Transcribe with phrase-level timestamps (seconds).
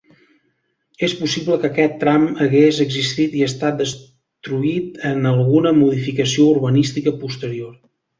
[1.07, 7.77] És possible que aquest tram hagués existit i estat destruït en alguna modificació urbanística posterior.